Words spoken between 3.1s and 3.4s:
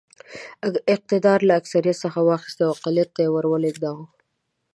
ته یې